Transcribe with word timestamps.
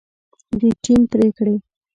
د 0.59 0.61
ټیم 0.83 1.01
پرېکړې 1.13 1.55